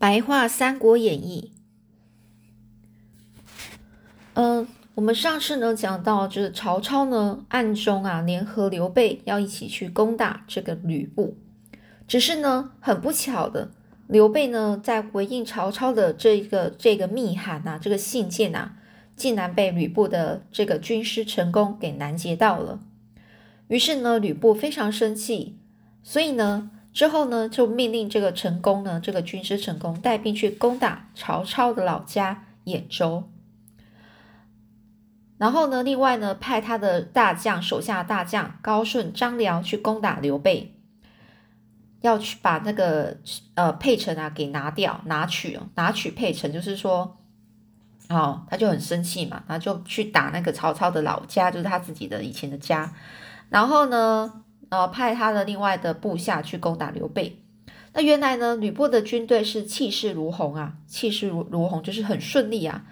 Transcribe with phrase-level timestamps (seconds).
[0.00, 1.52] 白话《三国演义》。
[4.32, 11.36] 嗯，我们上次呢讲到，就是曹操呢暗中啊联合刘备要一起去攻打这个吕布，
[12.08, 13.72] 只是呢很不巧的，
[14.06, 18.72] 刘备呢在回应曹操的这个这个密函呐，这个信件呐，
[19.14, 22.80] 竟然被吕布的这个军师陈宫给拦截到了。
[23.68, 25.58] 于是呢，吕布非常生气，
[26.02, 26.70] 所以呢。
[26.92, 33.30] 之后呢，就命令这个陈宫呢，这个军师陈宫带兵去攻打曹操的老家兖州。
[35.38, 40.74] 然后呢，另外呢，派他的大将手下大将高顺、张辽去攻打刘备，
[42.00, 43.16] 要去把那个
[43.54, 47.16] 呃沛城啊给拿掉、拿取，拿取沛城，就是说，
[48.08, 52.92] 哦，他就很生气嘛，然后就去打那个曹操的老家，就是他自己的以前的家。
[53.48, 54.42] 然后呢？
[54.70, 57.42] 呃，派他的另外的部下去攻打刘备。
[57.92, 62.86] 那原来呢，吕布的军队是气势如虹啊，气势如如虹，就是很顺利啊，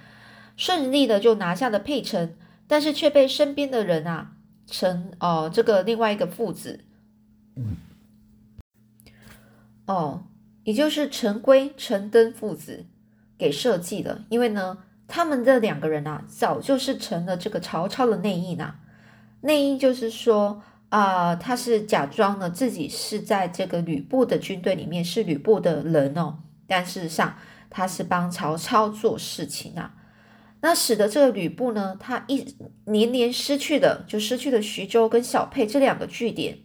[0.57, 2.35] 顺利的就拿下了沛城，
[2.67, 4.33] 但是却被身边的人啊，
[4.67, 6.81] 陈哦这个另外一个父子，
[9.87, 10.25] 哦，
[10.65, 12.87] 也就是陈规、陈登父子
[13.39, 14.25] 给设计了。
[14.31, 18.81] 因为呢，他们这两个人啊，早就是成了这个曹操的内应啊，
[19.43, 20.61] 内应就是说。
[20.91, 27.37] 啊，他是假装呢自己是在这个吕布的军队里面是吕布的人哦，但事实上
[27.69, 29.95] 他是帮曹操做事情啊。
[30.61, 36.61] 那使得这个吕布呢，他一年年失去的就失去了徐州跟小沛这两个据点。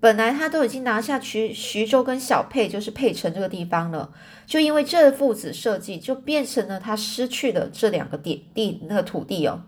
[0.00, 4.12] 本来他都已经拿下徐徐州跟小沛，就是沛城这个地方了，
[4.46, 9.62] 就因为这父子设计，就变成了他失去了这两个点地那个土地哦。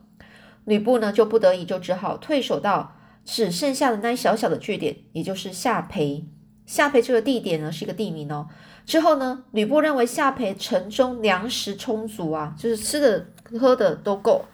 [0.65, 2.97] 吕布呢就不得已就只好退守到。
[3.25, 6.25] 只剩下的那一小小的据点，也就是下邳。
[6.67, 8.49] 下邳这个地点呢，是一个地名哦。
[8.87, 13.27] 之后呢，吕布认为下邳城中粮食充足啊，就是吃的
[13.59, 14.45] 喝的都够，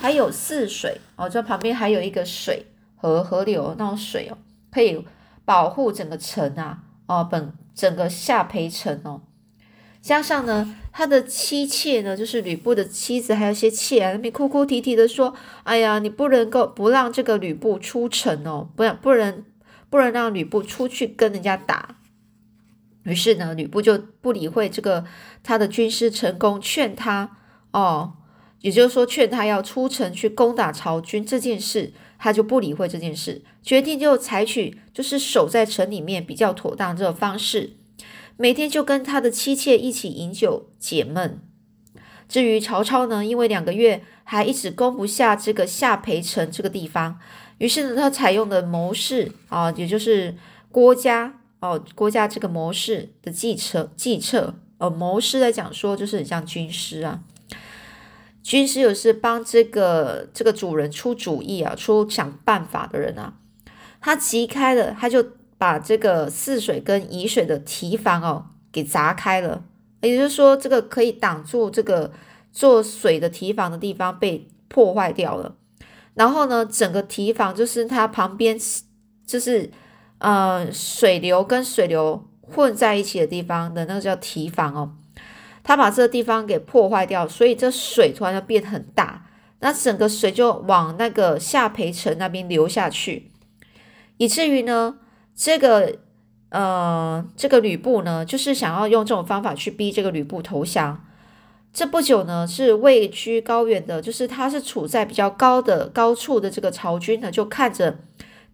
[0.00, 2.66] 还有泗水哦，这旁边还有一个水
[2.96, 4.38] 河河流那种水哦，
[4.70, 5.04] 可以
[5.44, 9.22] 保护整个城啊哦，本整个下邳城哦。
[10.06, 15.34] 加上呢，他的妻妾呢，就是吕布的妻子，还有一些妾啊，那边哭哭啼啼的说
[15.64, 19.42] ：“哎呀，你不能够不让这个吕布出城哦，不然不能
[19.90, 21.96] 不能让吕布出去跟人家打。”
[23.02, 25.04] 于是呢，吕布就不理会这个
[25.42, 27.38] 他的军师陈宫劝他
[27.72, 28.12] 哦，
[28.60, 37.75] 也就是说劝他要出城去攻打曹军这件事，他就不理会这件事，决定就采取就是守在城里面比较妥当这种方式。
[38.36, 41.40] 每天就跟他的妻妾一起饮酒解闷。
[42.28, 47.18] 至于曹操呢，因为两个月还一直攻不下这个下邳城这个地方，
[47.58, 50.34] 于是呢，他采用的谋士啊，也就是
[50.70, 54.54] 郭嘉哦，郭嘉这个谋士的计策计策。
[54.78, 57.20] 呃，谋士来讲说，就是很像军师啊。
[58.42, 63.34] 军师有是帮这个这个主人出主意啊，出想办法的人啊。
[64.00, 65.24] 他急开了，他就。
[65.58, 69.64] 把这个泗水跟沂水的堤防哦给砸开了，
[70.02, 72.12] 也就是说，这个可以挡住这个
[72.52, 75.56] 做水的堤防的地方被破坏掉了。
[76.12, 78.58] 然后呢，整个堤防就是它旁边
[79.26, 79.70] 就是
[80.18, 84.92] 呃水流跟水流混在一起的地方的那个叫堤防哦，
[85.64, 89.26] 它把这个地方给破坏掉，所以这水突然就变很大，
[89.60, 93.30] 那整个水就往那个下邳城那边流下去，
[94.18, 94.98] 以至于呢。
[95.36, 95.98] 这个
[96.48, 101.04] 呃，这个吕布呢，就是想要用这种方法去逼这个吕布投降。
[101.72, 107.98] 这不久呢，是位居高原的，就是他是处在比较高的高处的这个曹军呢，就看着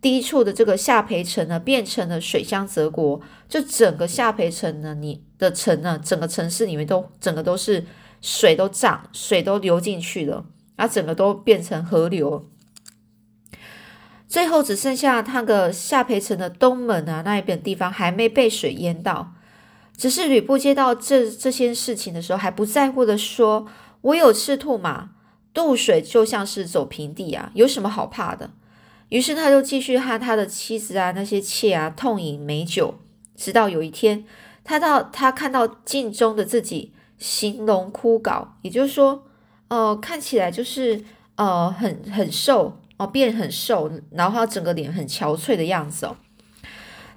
[0.01, 3.21] 低处的这个下邳城呢，变成了水乡泽国。
[3.49, 7.85] 就整个下邳城呢，你的城呢，整个城市里面都整个都是
[8.21, 10.45] 水都涨，水都流进去了，
[10.75, 12.49] 啊整个都变成河流。
[14.33, 19.35] 最后只剩下那个下邳城的东门啊，那一边地方还没被水淹到。
[19.95, 23.67] 只是吕布接到这这些事情的时候，还不在乎的说
[24.01, 25.11] ：“我有赤兔马，
[25.53, 28.53] 渡水就像是走平地啊，有什么好怕的？”
[29.11, 32.95] 于是他就继续和他的妻子啊、那些妾啊痛饮美酒，
[33.37, 34.25] 直到有一天，
[34.65, 39.25] 他到他看到镜中的自己形容枯槁，也就是说，
[39.69, 41.05] 呃，看起来就是
[41.35, 42.79] 呃很很瘦。
[43.03, 46.17] 哦，变很瘦，然后他整个脸很憔悴的样子哦，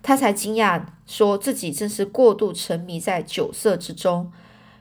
[0.01, 4.31] 他才惊讶，说自己正是过度沉迷在酒色之中。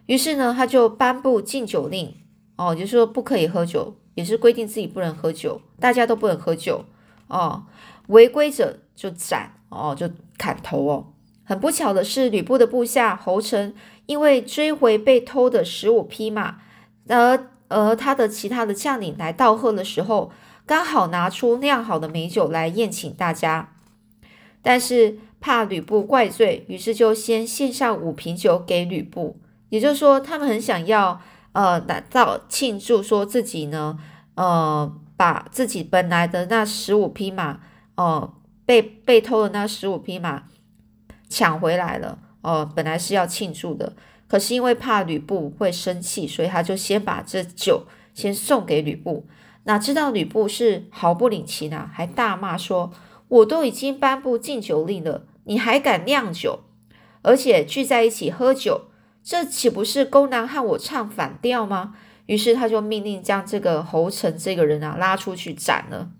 [0.06, 2.16] 于是呢，他就颁布禁酒令，
[2.56, 6.86] 哦，就是说不可以喝酒，也是规定自己不能喝酒，大家都不能喝酒
[7.26, 7.64] 哦，
[8.06, 11.12] 违规者就斩，哦，就砍头哦。
[11.44, 13.74] 很不巧的是，吕布的部下侯成
[14.06, 16.56] 因为追回被偷的十五匹马，
[17.08, 20.30] 而而他的其他的将领来道贺的时候，
[20.66, 23.74] 刚好拿出酿好的美酒来宴请大家，
[24.62, 29.38] 但是怕吕布怪罪，于是就先献上五瓶酒给吕布。
[29.68, 31.20] 也就是说，他们很想要
[31.52, 33.98] 呃拿到庆祝，说自己呢
[34.36, 37.60] 呃把自己本来的那十五匹马
[37.96, 38.34] 哦
[38.64, 40.44] 被被偷的那十五匹马。
[41.26, 43.94] 抢回来了哦，本来是要庆祝的，
[44.28, 49.26] 可是因为怕吕布会生气，所以他就先把这酒先送给吕布。
[49.64, 52.92] 哪知道吕布是毫不领情啊，还大骂说
[53.28, 56.60] ：“我都已经颁布禁酒令了，你还敢酿酒，
[57.22, 58.86] 而且聚在一起喝酒，
[59.22, 61.94] 这岂不是公然和我唱反调吗？”
[62.26, 66.10] 于是他就命令将这个侯成这个人啊拉出去斩了。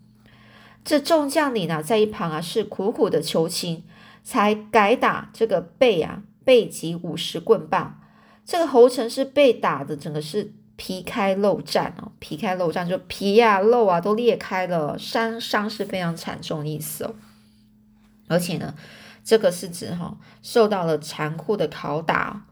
[0.85, 3.85] 这众将领啊在一旁啊是苦苦的求情。
[4.27, 8.01] 才改打这个背啊，背脊五十棍棒。
[8.43, 17.15] 这个侯成是被打的，整个是皮开肉绽哦，皮开肉绽就皮呀、肉啊都裂开了，伤伤是非常惨重的意思哦。
[18.29, 18.75] 而且呢，
[19.25, 22.47] 这个是指哈受到了残酷的拷打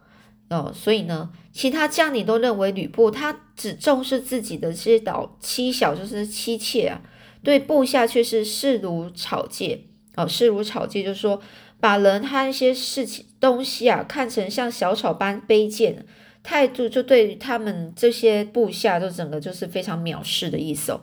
[0.48, 7.00] 哦，所以呢，其他将领都认为吕布他只重视自己的这些老妻小，就是妻妾啊，
[7.42, 9.88] 对部下却是视如草芥。
[10.14, 11.40] 哦，视如草芥，就是说
[11.80, 16.04] 把人和一些事情、东西啊，看成像小草般卑贱，
[16.42, 21.00] 态度就对他们这些部下就整个就是非常藐视的意思哦。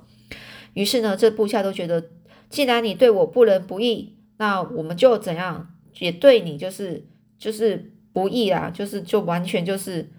[0.74, 2.04] 于是呢，这部下都觉得，
[2.50, 7.06] 既然你对我不仁不义，那我们就怎样也对你就是
[7.38, 10.10] 就是不义啊，就是就完全就是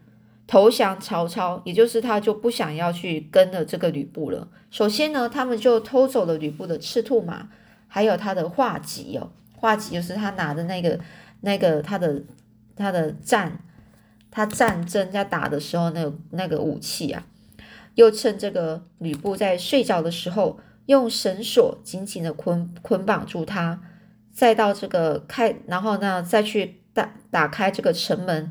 [0.46, 4.48] 投降曹操，也就是他就不想要去跟了这个吕布了。
[4.70, 7.48] 首先呢，他们就偷走了吕布的赤兔马。
[7.92, 10.96] 还有他的画戟哦，画戟就是他拿的那个
[11.40, 12.22] 那个他的
[12.76, 13.64] 他的战
[14.30, 17.26] 他战争在打的时候那那个武器啊，
[17.94, 23.82] 又趁这个吕布在睡觉的时候，用绳索紧紧的捆捆绑住他，
[24.32, 28.50] 再到这个开，然后呢再去打打开这个城门，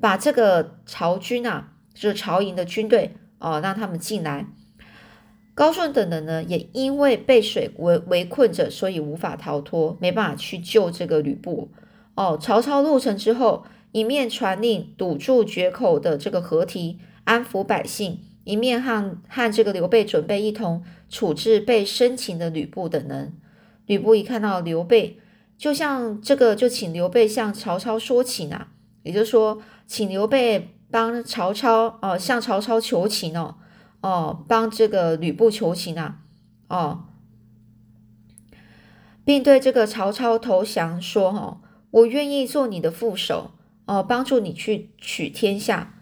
[0.00, 4.46] 把这个曹军啊，就是曹营的军队哦，让他们进来。
[5.54, 11.68] 高顺等人呢，也因为被水围围困着，所以无法逃脱，没办法去救这个吕布。
[12.14, 23.38] 哦，曹操入城之后，一面传令堵住决口的这个河堤，安抚百姓，一面和和这个刘备准备一同处置被生擒的吕布等人。
[23.86, 25.18] 吕布一看到刘备，
[25.56, 28.68] 就像这个就请刘备向曹操说情啊，
[29.02, 33.56] 也就是说，请刘备帮曹操哦，向曹操求情哦。
[34.00, 36.20] 哦，帮这个吕布求情啊！
[36.68, 37.06] 哦，
[39.24, 43.50] 并对这个曹操投降说：“哈，我愿意做你的副手，
[43.88, 45.94] 哦，帮助你去取天下。”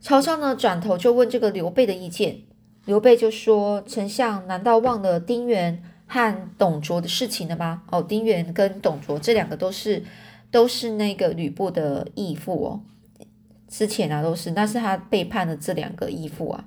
[0.00, 2.40] 曹操呢，转头就问这个刘备的意见。
[2.84, 7.82] 刘备就说：“丞相难道忘了丁原和董卓的事情了吗？
[7.90, 10.02] 哦，丁原跟董卓这两个都是
[10.50, 12.80] 都是那个吕布的义父哦，
[13.68, 16.64] 之前啊都是，那是他背叛了这两个义父啊。”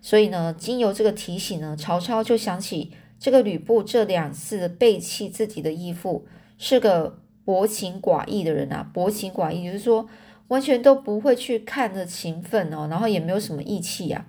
[0.00, 6.24] 所以呢，经由这个提醒呢，曹操就想起这个吕布这两次背弃自己的义父，
[6.56, 8.86] 是个薄情寡义的人啊。
[8.92, 10.06] 薄情寡义就是说，
[10.48, 14.26] 完全都不会去看的情分哦，然后也没有什么义气啊。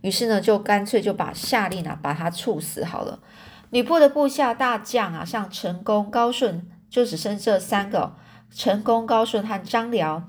[0.00, 3.20] 于是呢，就干脆就把下令啊，把他处死好了。
[3.70, 8.16] 吕布的部下大将啊，像陈宫、高顺，就只剩这三个：
[8.50, 10.24] 陈宫、高顺和张辽，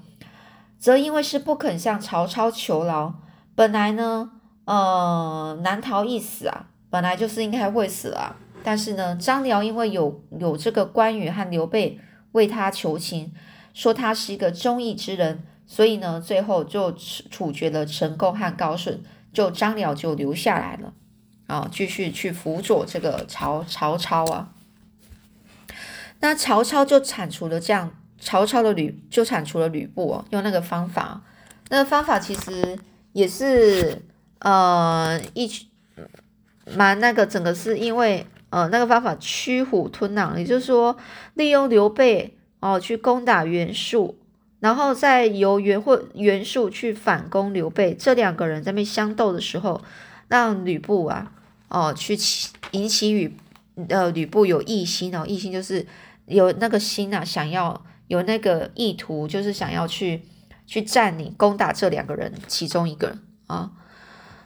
[0.77, 3.15] 则因为是不肯向曹操求饶，
[3.55, 4.33] 本来呢。
[4.65, 6.67] 呃，难逃一死啊！
[6.91, 11.99] 本来就是应该会死啊，但是呢，张辽因为有有这个关羽和刘备
[12.33, 13.31] 为他求情，
[13.73, 16.91] 说他是一个忠义之人，所以呢，最后就
[17.31, 20.93] 处决了陈宫和高顺，就张辽就留下来了
[21.47, 24.53] 啊，继续去辅佐这个曹曹操啊。
[26.19, 31.21] 那曹操就铲除了这样，曹操的吕就铲除了吕布哦，用那个方法，
[31.69, 32.77] 那个方法其实
[33.13, 34.05] 也是。
[34.41, 35.51] 呃，一
[36.73, 40.97] 蛮那个整个是因为呃那个方法驱虎吞狼，也就是说
[41.33, 44.17] 利用刘备哦去攻打袁术，
[44.59, 49.81] 然后再由袁或袁术去反攻刘备，这两个人在那相斗的时候，
[50.27, 51.31] 让吕布啊
[51.67, 53.37] 哦去起引起吕
[53.89, 55.85] 呃吕布有异心哦，异心就是
[56.25, 60.23] 有那个心啊，想要有那个意图，就是想要去
[60.65, 63.71] 去占领攻打这两个人其中一个人啊。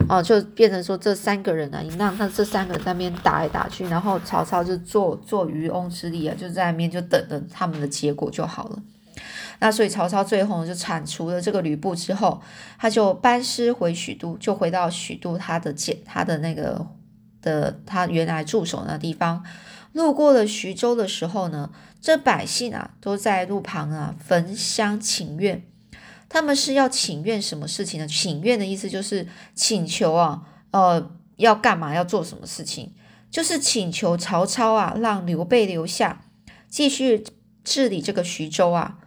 [0.10, 8.80] 哦，就变成说这三个人啊，你让他这三个人在那边打来打去，然后曹操就坐坐渔翁之利啊，就在那边就等着他们的结果就好了。
[9.60, 12.42] 那所以曹操最后就铲除了这个吕布之后，
[12.78, 16.86] 他就班师回许都，就回到许都他的建他的那个
[17.42, 19.44] 的他原来驻守那地方。
[19.94, 21.70] 路过了徐州的时候呢，
[22.02, 25.64] 这百姓啊都在路旁啊焚香请愿。
[26.34, 28.08] 他们是要请愿什么事情呢？
[28.08, 31.94] 请愿的意思就是请求啊，呃，要干嘛？
[31.94, 32.92] 要做什么事情？
[33.30, 36.26] 就是请求曹操啊，让刘备留下，
[36.68, 37.24] 继续
[37.64, 38.98] 治理这个徐州啊。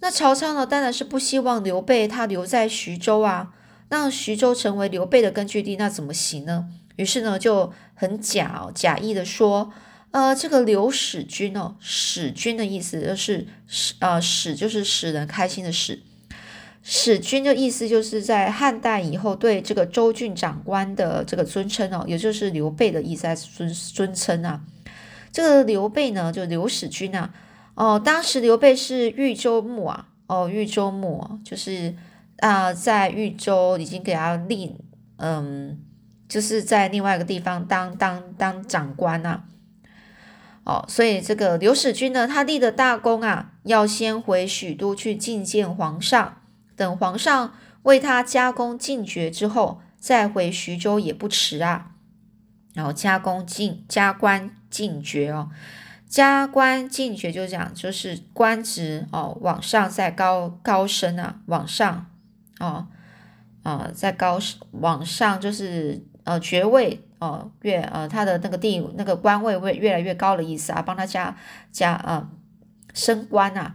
[0.00, 3.54] 那曹操呢，当然是不希望刘备他留在徐州啊，
[3.88, 6.68] 让徐州成为刘备的根据地，那怎么行呢？
[6.96, 9.72] 于是呢，就很假假意的说，
[10.10, 16.02] 呃，这个刘使君哦，使君的意思就是使呃使就是使人开心的使。
[16.82, 24.60] 使君的意思就是在汉代以后对这个州郡长官的这个尊称哦，也就是刘备的意思，尊尊称啊。
[25.30, 27.32] 这个刘备呢，就刘使君啊，
[27.74, 31.94] 哦，当时刘备是豫州牧啊，哦，豫州牧就是
[32.38, 34.76] 啊，在豫州已经给他立，
[35.18, 35.80] 嗯，
[36.28, 39.44] 就是在另外一个地方当当当长官啊，
[40.64, 46.41] 哦，所以这个刘使君呢，他立的大功啊，要先回许都去觐见皇上。
[46.76, 51.92] 等皇上为他加功进爵之后，再回徐州也不迟啊。
[52.74, 55.50] 然后加功进加官进爵哦，
[56.06, 62.06] 加官进爵就讲就是官职哦往上再高高升啊，往上
[62.60, 62.88] 哦
[63.62, 64.38] 啊在高
[64.70, 71.36] 往上就是呃爵位哦越呃他的那个地那个官位会越来越高的意思啊，帮他加
[71.70, 72.30] 加啊
[72.94, 73.74] 升官啊，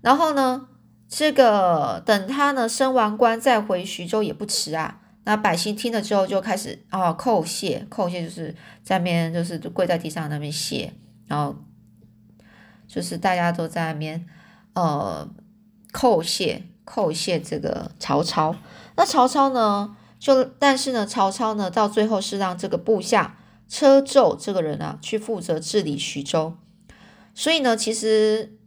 [0.00, 0.68] 然后呢？
[1.08, 5.00] 这个等他呢升完官再回徐州也不迟啊。
[5.24, 10.92] 那百姓听了之后就开始啊叩谢，叩谢就是在那边就是跪在地上那边谢，
[11.26, 11.56] 然后
[12.86, 14.26] 就是大家都在那边
[14.74, 15.26] 呃
[15.92, 18.54] 叩谢叩谢这个曹操。
[18.96, 26.56] 那曹操呢就但是呢曹操呢到最后是让这个部下车胄这个人啊去负责治理徐州，
[27.34, 28.57] 所以呢其实。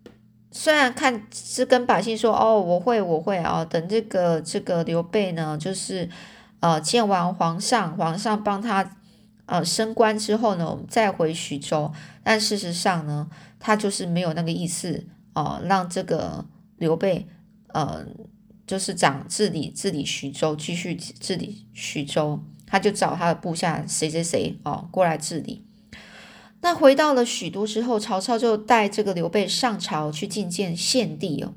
[0.52, 6.10] 虽然看是跟百姓说哦，我会我会啊，等这个这个刘备呢，就是
[6.60, 8.98] 呃见完皇上，皇上帮他
[9.46, 11.92] 呃升官之后呢，我们再回徐州。
[12.22, 13.30] 但事实上呢，
[13.60, 16.46] 他就是没有那个意思哦，让这个
[16.78, 17.26] 刘备
[17.68, 18.06] 呃
[18.68, 25.66] 就是掌治理治理徐州，继续治理徐州，他就找他的部下谁谁谁哦过来治理。
[26.62, 31.54] 那回到了许都之后，曹操就带这个刘备上朝去觐见献帝哦，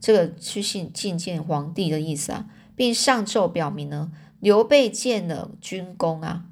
[0.00, 6.44] 这个去觐觐见皇帝的意思啊，并上奏表明呢，刘备建了军功啊。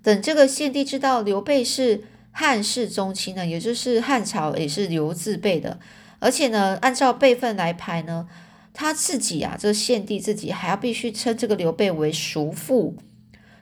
[0.00, 5.80] 等这个献帝知道刘备是汉室宗亲呢，也就是汉朝也是刘字辈的，
[6.20, 8.28] 而且呢，按照辈分来排呢，
[8.72, 12.96] 他自己啊，这献帝自己还要必须称这个刘备为叔父。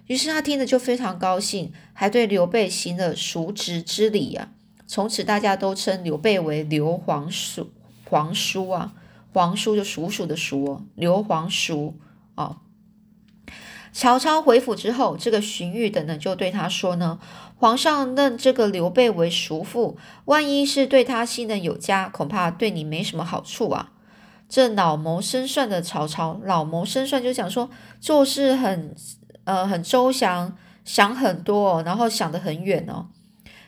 [0.07, 4.51] 于是他听着就非常高兴，还对刘备行了叔侄之礼啊。
[4.87, 7.71] 从此大家都称刘备为刘皇叔，
[8.09, 8.93] 皇叔啊，
[9.33, 11.97] 皇叔就叔叔的叔哦，刘皇叔
[12.37, 12.59] 哦。
[13.93, 17.19] 曹操回府之后，这个荀彧等等就对他说呢
[17.59, 19.97] ：“皇上认这个刘备为叔父，
[20.27, 23.93] 万一是对他信任有加，恐怕对你没什么好处啊。”
[24.49, 28.95] 这老谋深算的曹操，老谋深算就讲说做事很。
[29.47, 33.07] 呃，很周详，想很多，然后想得很远哦。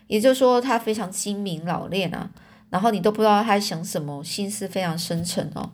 [0.08, 2.30] 也就是说，他非常精明老练啊。
[2.70, 5.70] 然后你都不知道他想什么，心思非常深沉哦。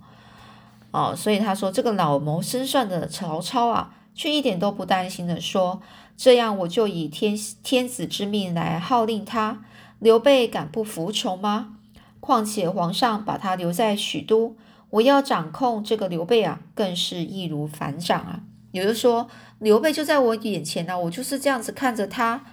[0.91, 5.81] 哦，所以他说这个老谋深算的曹操啊，却一点都不担心的说
[6.17, 9.63] ：“这样我就以天天子之命来号令他，
[10.01, 11.77] 刘备敢不服从吗？
[12.21, 14.55] 况且皇上把他留在许都，
[14.91, 18.41] 我要掌控这个刘备啊，更是易如反掌啊。”
[18.73, 19.29] 也就是说。
[19.65, 22.45] 刘备就在我眼前呢，我就是这样子看着他，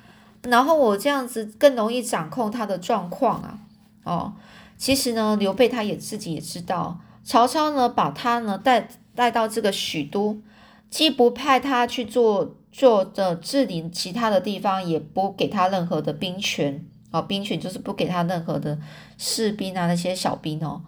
[0.43, 3.59] 然后我这样子更容易掌控他的状况啊。
[4.03, 4.33] 哦，
[4.77, 10.41] 其实呢，刘备他也自己也知道，曹操呢把他呢带带到这个许都，
[10.89, 18.79] 既不派他去做做的治理其他的地方，也不给他任何的兵权哦，兵权就是不给他任何的
[19.17, 20.81] 士兵啊那些小兵哦，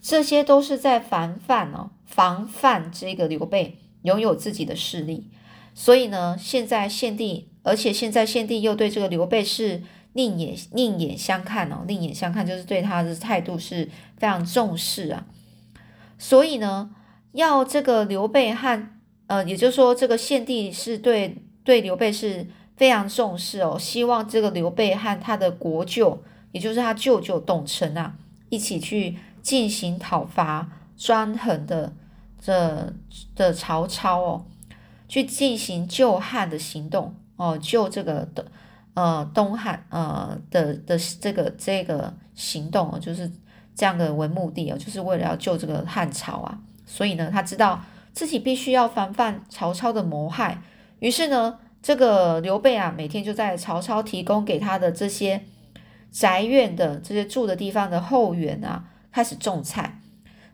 [0.00, 5.28] 这些都是在防范哦，防范这个刘备拥有自己的势力。
[5.78, 9.82] 所以呢，现在献帝，而且现在献帝又对这个刘备是
[10.14, 13.84] 另眼另眼相看哦，另眼相看就是对他的态度是
[14.16, 15.26] 非常重视啊。
[16.16, 16.90] 所以呢，
[17.32, 18.88] 要这个刘备和
[19.26, 28.16] 呃，也就是说，这个献帝是对对刘备是非常重视哦，希望这个刘备和他的国舅，也就是他舅舅董承啊，
[28.48, 31.92] 一起去进行讨伐专横的
[32.40, 32.94] 这
[33.34, 34.44] 的曹操哦，
[35.08, 38.44] 去进行救汉的行动哦，救这个的
[38.94, 43.30] 呃东汉呃的的这个这个行动哦，就是
[43.74, 47.80] 这样的为目的哦，就是为了要救这个汉朝啊，所以呢，他知道。
[48.16, 50.62] 自己必须要防范曹操的谋害，
[51.00, 55.42] 于是呢，这个刘备啊，每天就在曹操提供给他的这些
[56.10, 60.00] 宅院的这些住的地方的后园啊，开始种菜。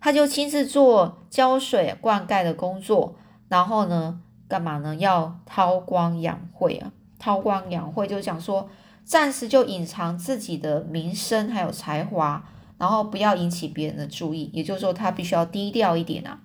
[0.01, 3.15] 他就亲自做浇水灌溉的工作，
[3.47, 4.21] 然后呢，
[4.53, 4.95] 干嘛呢？
[4.97, 8.69] 要韬光养晦啊，韬光养晦就是讲说，
[9.03, 12.45] 暂时就隐藏自己的名声还有才华，
[12.77, 16.41] 然后不要引起别人的注意，也就是说，他必须要低调一点啊。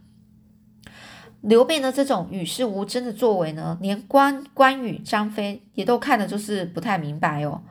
[1.42, 7.62] 刘备呢，这种与世无争的作为呢，连关关羽、张飞也都看的就是不太明白哦，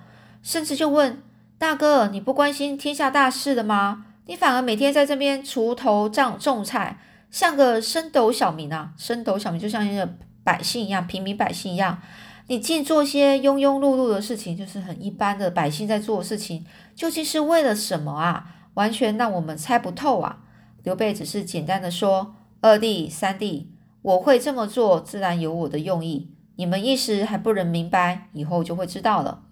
[0.42, 1.22] 甚至就问
[1.56, 4.04] 大哥：“你不关心天下大事的吗？
[4.26, 6.98] 你反而每天在这边锄头、种种菜，
[7.30, 8.92] 像个升斗小民啊！
[8.98, 10.08] 升斗小民就像一个
[10.46, 12.00] 百姓一样，平民百姓一样，
[12.46, 18.54] 你尽做些庸庸碌碌的事情，就是很一般的百姓在做的事情，究竟是为了什么啊？
[18.74, 20.44] 完全让我们猜不透啊！”
[20.84, 22.36] 刘备只是简单的说。
[22.60, 23.70] 二弟、三弟，
[24.02, 26.30] 我会这么做，自然有我的用意。
[26.56, 29.42] 你们一时还不能明白，以后就会知道了。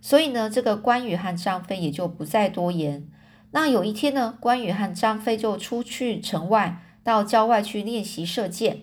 [0.00, 3.08] 所以呢，这个关羽和张飞也就不再多言。
[3.50, 8.82] 那有一天呢，关羽和张飞就出去城外，到郊外去练习射箭。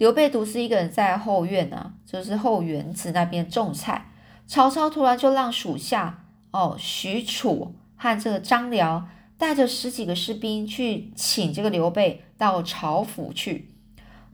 [0.00, 4.10] 刘备独自一个人在后院啊，就是后园子那边种菜。
[4.46, 9.06] 曹操突然就让属下哦，许褚和这个张辽。
[9.36, 13.72] 带着十几个士兵去请这个刘备到曹府去。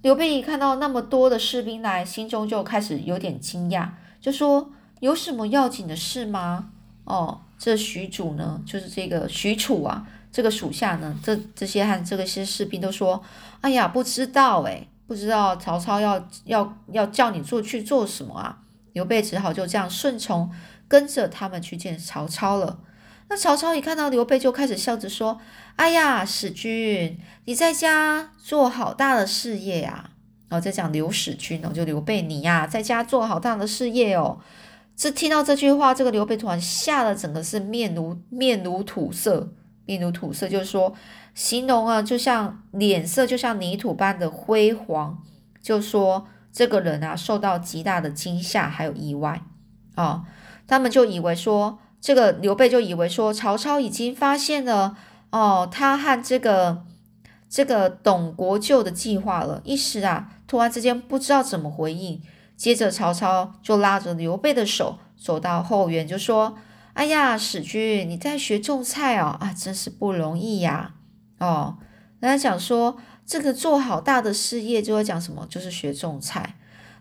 [0.02, 3.88] 刘备一看到那么多的士兵来，心中就开始有点惊讶，
[4.20, 6.70] 就说：“有什么要紧的事吗？”
[7.06, 13.22] 哦，这许褚呢，就是这个许褚啊，这个属下呢，这这些和这个些士兵都说
[13.62, 18.58] ：“哎呀，不知道诶，不知道曹操要要要叫你做去做什么啊？”
[18.92, 20.50] 刘备只好就这样顺从，
[20.88, 22.80] 跟着他们去见曹操了。
[23.28, 25.40] 那曹操一看到刘备，就开始笑着说
[25.76, 30.10] ：“哎呀，使君，你在家做好大的事业呀！”
[30.48, 34.38] 然后在讲刘使君哦，就刘备你呀，在家做好大的事业哦。
[34.94, 39.52] 这听到这句话，这个刘备突然吓得整个是面如面如土色，
[39.84, 40.94] 面如土色，就是说
[41.36, 45.22] 形容啊，就像脸色就像泥土般的灰黄，
[45.62, 49.42] 就说这个人啊受到极大的惊吓还有意外
[49.94, 50.24] 啊，
[50.66, 51.78] 他们就以为说。
[51.98, 54.96] 这个刘备就以为说曹操已经发现了
[55.30, 56.84] 哦，他和这个
[57.48, 62.22] 这个董国舅的计划了，一时啊，突然之间不知道怎么回应。
[62.56, 66.56] 接着曹操就拉着刘备的手走到后园，就说
[66.94, 70.94] ：“哎呀，使君你在学种菜哦，啊，真是不容易呀！
[71.38, 71.78] 哦，
[72.20, 76.56] 人家讲说这个做好大的事业就会讲什么，就是学种菜。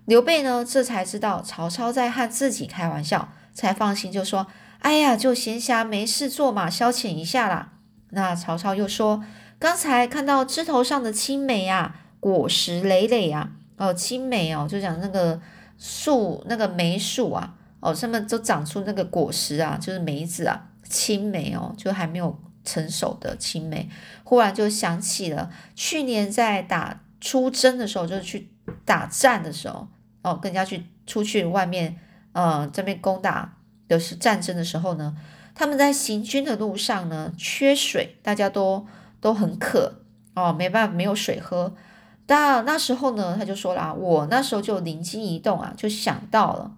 [0.06, 4.48] 刘备呢，这才知道曹操在和自己开玩笑，才放心，就说。”
[4.80, 7.72] 哎呀，就闲暇没事做嘛，消遣一下啦。
[8.12, 9.24] 那曹操又说
[9.58, 13.50] ：“刚才看到枝头上的青梅啊，果实累累啊。
[13.78, 15.42] 哦，青梅哦，就讲那个
[15.80, 23.90] 树，那个梅树啊，哦，上面都长出那个果实啊，就是梅子啊，青梅哦，就还没有成熟的青梅。
[24.24, 28.50] 忽然就想起了去年在打出征的时候，就是去
[28.84, 29.88] 打战的时候，
[30.24, 31.98] 哦，更加去出去外面，
[32.34, 33.54] 呃，这边攻打。”
[33.88, 35.16] 的是战争的时候呢，
[35.54, 38.84] 他们在行军的路上呢，缺水，大家都
[39.22, 40.02] 都很渴
[40.34, 41.72] 哦，没办法，没有水喝。
[42.26, 46.76] 但那时候呢，他就说了啊，我那时候就灵机一动啊，就想到了，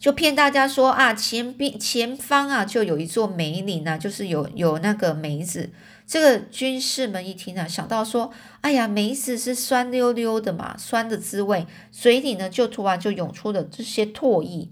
[0.00, 5.68] 就骗大家说啊，前边前方啊，就有一座梅林啊，就是有有那个梅子。
[6.06, 8.32] 这个军士们一听啊，想到说，
[8.62, 14.70] 哎呀，梅子是酸溜溜的嘛，酸的滋味，嘴里呢就突然就涌出了这些唾液。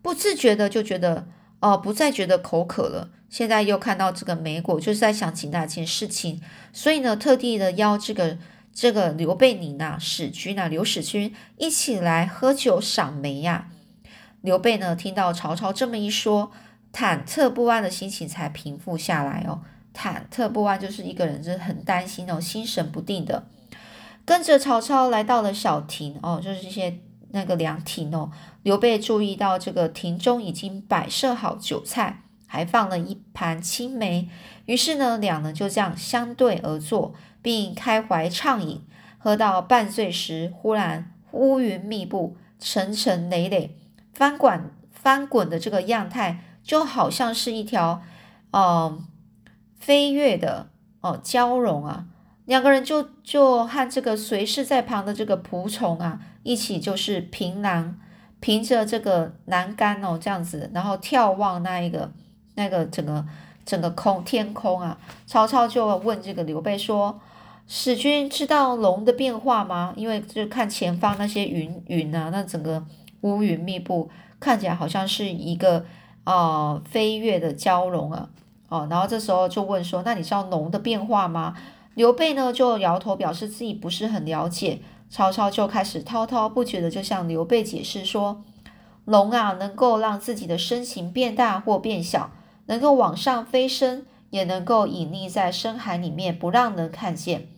[0.00, 1.28] 不自觉的就觉得，
[1.60, 3.10] 哦，不再觉得口渴了。
[3.28, 6.40] 现在又看到这个梅果，就是在想起那件事情，
[6.72, 8.38] 所以呢，特地的邀这个
[8.74, 13.68] 这个刘备你呐，使君呐，刘使君一起来喝酒赏梅呀。
[14.42, 16.52] 刘备呢，听到曹操这么一说，
[16.92, 19.62] 忐忑不安的心情才平复下来哦。
[19.94, 23.46] 忐忑不安就是一个人是很担心哦，心神不定的。
[24.24, 26.98] 跟着曹操来到了小亭哦，就是这些。
[27.34, 28.30] 那个凉亭哦，
[28.62, 34.28] 刘备注意到这个亭中已经摆设好酒菜，还放了一盘青梅。
[34.66, 38.82] 于是呢，两人就这样相对而坐，并开怀畅饮。
[39.16, 43.78] 喝到半醉时，忽然乌云密布，层层累累，
[44.12, 48.02] 翻滚翻滚的这个样态，就好像是一条，
[48.52, 49.04] 嗯，
[49.78, 50.68] 飞跃的
[51.00, 52.06] 哦蛟龙啊。
[52.44, 57.98] 两个人就就和这个随侍在旁的这个仆从啊，一起就是凭栏，
[58.40, 62.12] 凭着这个栏杆哦，这样子，然后眺望那一个
[62.56, 63.24] 那个整个
[63.64, 64.98] 整个空天空啊。
[65.24, 67.20] 曹操就问这个刘备说
[67.68, 69.94] ：“使君知道龙的变化吗？
[69.96, 72.84] 因为就看前方那些云云啊，那整个
[73.22, 74.08] 乌云密布，
[74.38, 75.84] 看起来好像是一个
[76.22, 78.30] 啊飞跃的蛟龙啊。
[78.68, 81.56] 哦，然后这时候就问说：那你知道龙的变化吗？”
[81.94, 84.80] 刘备呢就摇头表示自己不是很了解，
[85.10, 88.42] 曹操就开始滔滔不绝的就向刘备解释说，
[89.04, 92.30] 龙啊能够让自己的身形变大或变小，
[92.64, 97.48] 能够往上飞升，也能够隐匿在深海里面不让人看见。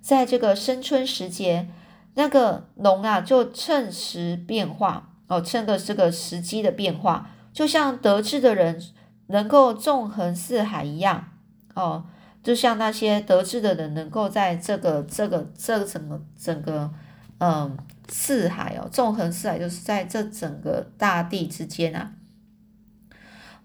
[0.00, 1.68] 在这个深春时节，
[2.14, 8.82] 那个龙啊就趁时变化哦，趁个这个时机的变化，就像得志的人
[9.28, 11.28] 能够纵横四海一样
[11.74, 12.04] 哦。
[12.42, 16.90] 就像那些得志的人，能够在这个、这个、这个整个、整个，
[17.38, 17.76] 嗯，
[18.08, 22.12] 四海哦，纵横四海，就是在这整个大地之间啊。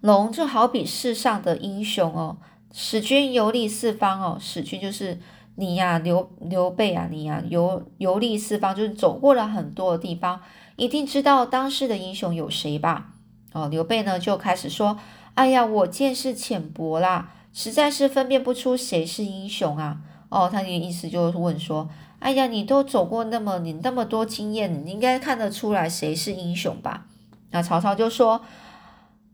[0.02, 2.36] 龙就好比世上的英雄哦，
[2.70, 5.18] 使君游历四方哦，使君就是
[5.54, 10.38] 你呀，刘刘备啊，你呀，游游历四方，就是走过了很多的地方，
[10.76, 13.08] 一定知道当时的英雄有谁吧？
[13.52, 14.98] 哦，刘备呢就开始说
[15.34, 19.96] ：“哎呀，我见识浅薄啦。”实在是分辨不出谁是英雄啊！
[20.28, 21.88] 哦，他的意思就是问说
[22.20, 27.06] ：“哎呀，你都走过那么你那么多经验，你应该看得出来谁是英雄吧？”
[27.52, 28.42] 那曹操就说：“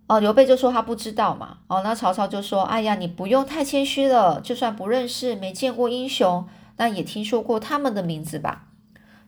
[0.06, 8.66] 哦，刘备就说他不知道嘛。”哦，那曹操就说：“哎呀，你不用太谦虚了，就算不认识、没见过英雄，那也听说过他们的名字吧？”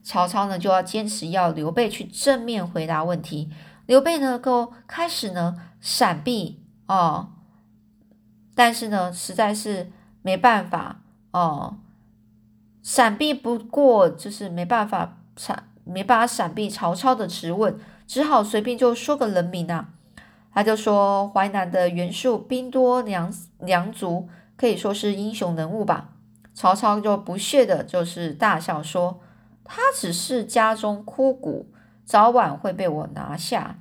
[0.05, 3.51] 曹操呢就要坚持要刘备去正面回答问题，
[3.87, 7.31] 刘备呢够开始呢闪避哦。
[8.55, 9.90] 但是呢，实在是
[10.23, 11.01] 没办法
[11.33, 11.79] 哦，
[12.83, 19.88] 闪避不过，就是没办法闪，没办法闪避曹操的质问，只好随便就说个人名啊。
[20.53, 26.11] 他就说淮南的袁术兵多粮粮足，可以说是英雄人物吧。
[26.55, 29.19] 曹操就不屑的，就是大笑说，
[29.64, 31.66] 他只是家中枯骨，
[32.05, 33.79] 早晚会被我拿下。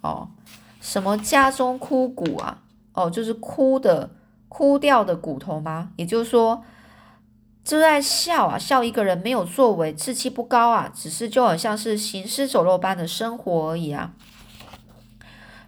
[0.00, 0.30] 哦，
[0.80, 2.62] 什么家中枯骨啊？
[2.92, 4.10] 哦，就是枯的。
[4.48, 5.90] 枯掉的骨头吗？
[5.96, 6.64] 也就是说，
[7.62, 14.14] 就在笑啊，笑一个人没有作为，志气不高啊，只是就好像是行尸走肉般的生活而已啊。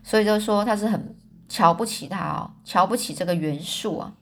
[0.02, 1.14] 所以就说他是很
[1.48, 4.12] 瞧不起他哦，瞧不起这个袁术啊。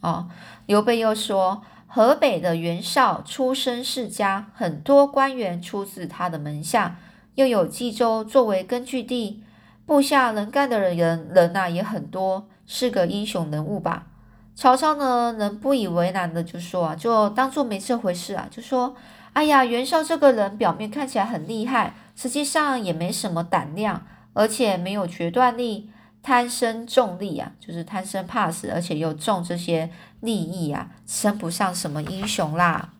[0.00, 0.28] 哦，
[0.66, 1.62] 刘备又说，
[1.94, 6.96] 河北的袁绍出身世家，很多官员出自他的门下，
[7.34, 9.42] 又有冀州作为根据地，
[9.84, 12.48] 部下能干的人人呐也很多。
[12.66, 14.06] 是个英雄人物吧？
[14.54, 18.96] 曹操呢，能不以为然的就说啊，就当做没这回事啊，就说：
[19.34, 25.90] 哎呀，袁绍这个人表面看起来很厉害，实际上也没什么胆量，而且没有决断力，
[26.22, 32.90] 贪生重利啊，就是贪生怕死，而且又重这些利益啊，称不上什么英雄啦。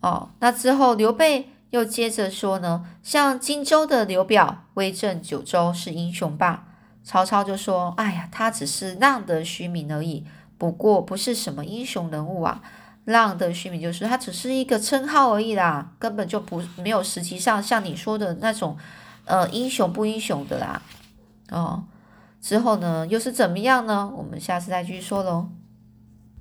[0.00, 6.64] 哦，那之后刘备又接着说呢，像荆州的刘表威震九州是英雄吧？
[7.04, 10.24] 曹操就说：“哎呀，他只是浪得虚名而已，
[10.56, 12.62] 不过不是什么英雄人物啊。
[13.04, 18.78] 浪得虚名就是他只是一个称号而已啦，根本就不没有实际上像你说的那种，
[19.24, 20.80] 呃，英雄不英雄的啦。
[21.52, 21.84] 哦，
[22.40, 24.12] 之后呢又是怎么样呢？
[24.16, 25.48] 我们下次再继续说喽。”